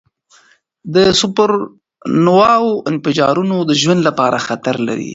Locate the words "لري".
4.87-5.09